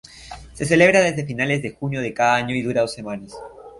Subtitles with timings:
[0.53, 3.37] Se celebra desde finales de junio de cada año y dura dos semanas.